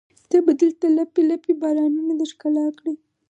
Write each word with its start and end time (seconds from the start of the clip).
ته 0.29 0.37
به 0.45 0.51
دلته 0.61 0.87
لپې، 0.97 1.21
لپې 1.31 1.51
بارانونه 1.61 2.13
د 2.17 2.21
ښکلا 2.31 2.65
کړي 2.77 2.93